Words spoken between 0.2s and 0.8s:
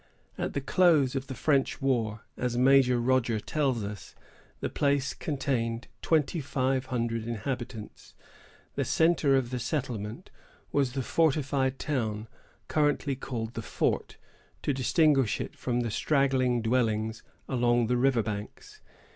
At the